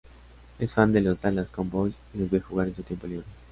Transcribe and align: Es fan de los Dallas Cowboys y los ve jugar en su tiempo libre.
Es 0.57 0.73
fan 0.73 0.91
de 0.93 0.99
los 1.01 1.21
Dallas 1.21 1.51
Cowboys 1.51 1.93
y 2.15 2.17
los 2.17 2.31
ve 2.31 2.39
jugar 2.41 2.67
en 2.67 2.75
su 2.75 2.81
tiempo 2.81 3.05
libre. 3.05 3.27